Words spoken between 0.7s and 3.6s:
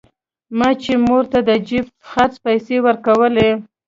چې مور ته د جيب خرڅ پيسې ورکولې.